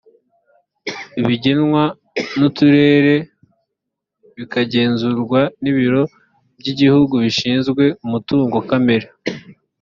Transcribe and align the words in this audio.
bigenwa 1.25 1.83
n’uturere 2.37 3.15
bikagenzurwa 4.37 5.41
n’ibiro 5.61 6.03
by’igihugu 6.59 7.13
bishinzwe 7.23 7.83
umutungo 8.05 8.57
kamere 8.69 9.07